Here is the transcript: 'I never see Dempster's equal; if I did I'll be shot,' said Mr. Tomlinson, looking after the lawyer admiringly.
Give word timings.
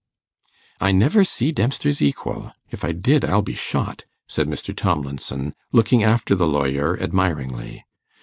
'I 0.79 0.93
never 0.93 1.23
see 1.23 1.51
Dempster's 1.51 2.01
equal; 2.01 2.53
if 2.71 2.83
I 2.83 2.91
did 2.91 3.23
I'll 3.23 3.43
be 3.43 3.53
shot,' 3.53 4.05
said 4.27 4.47
Mr. 4.47 4.75
Tomlinson, 4.75 5.53
looking 5.71 6.01
after 6.01 6.33
the 6.33 6.47
lawyer 6.47 6.99
admiringly. 6.99 7.85